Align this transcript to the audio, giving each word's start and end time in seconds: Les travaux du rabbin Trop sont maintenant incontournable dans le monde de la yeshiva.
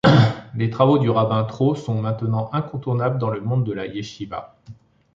Les 0.55 0.71
travaux 0.71 0.97
du 0.97 1.11
rabbin 1.11 1.43
Trop 1.43 1.75
sont 1.75 2.01
maintenant 2.01 2.49
incontournable 2.53 3.19
dans 3.19 3.29
le 3.29 3.39
monde 3.39 3.63
de 3.67 3.71
la 3.71 3.85
yeshiva. 3.85 4.55